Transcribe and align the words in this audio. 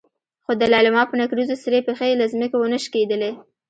خو 0.43 0.51
د 0.59 0.63
لېلما 0.73 1.03
په 1.09 1.15
نکريزو 1.21 1.55
سرې 1.63 1.79
پښې 1.87 2.09
له 2.19 2.25
ځمکې 2.31 2.55
ونه 2.57 2.77
شکېدلې. 2.85 3.31